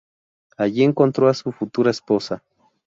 [0.57, 2.41] Allí encontró a su futura esposa.